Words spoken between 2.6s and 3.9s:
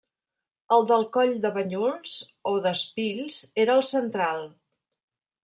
d'Espills, era el